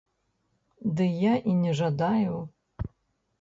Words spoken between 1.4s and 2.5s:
і не жадаю.